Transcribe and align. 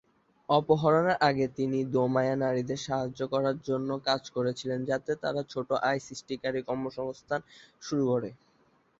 অপহরণের 0.49 1.17
আগে, 1.27 1.45
তিনি 1.57 1.79
দৌমায় 1.93 2.33
নারীদের 2.37 2.79
সাহায্য 2.87 3.19
করার 3.33 3.57
জন্য 3.67 3.89
কাজ 4.07 4.21
করছিলেন 4.35 4.79
যাতে 4.89 5.11
তারা 5.23 5.41
ছোট 5.49 5.69
আয় 5.83 5.99
সৃষ্টিকারী 6.07 6.59
কর্মসংস্থান 6.67 7.41
শুরু 7.81 8.03
করে। 8.11 8.29